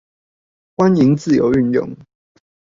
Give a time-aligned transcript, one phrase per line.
[0.77, 1.95] 歡迎自由運用